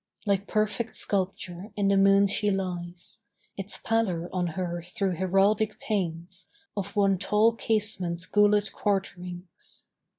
Like 0.25 0.47
perfect 0.47 0.95
sculpture 0.95 1.71
in 1.75 1.89
the 1.89 1.95
moon 1.95 2.25
she 2.25 2.49
lies, 2.49 3.19
Its 3.55 3.77
pallor 3.77 4.29
on 4.33 4.47
her 4.57 4.81
through 4.81 5.17
heraldic 5.17 5.79
panes 5.79 6.49
Of 6.75 6.95
one 6.95 7.19
tall 7.19 7.53
casement's 7.53 8.27
guléd 8.27 8.71
quarterings. 8.71 9.85